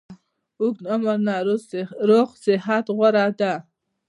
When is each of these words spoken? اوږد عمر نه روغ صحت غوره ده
اوږد 0.61 0.83
عمر 0.93 1.17
نه 1.27 1.35
روغ 2.09 2.29
صحت 2.43 2.85
غوره 2.95 3.25
ده 3.39 3.53